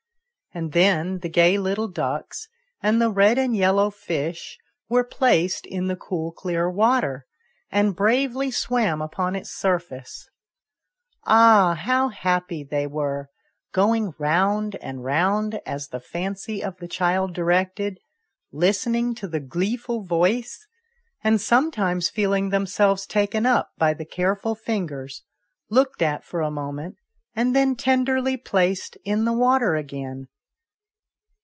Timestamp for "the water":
29.23-29.75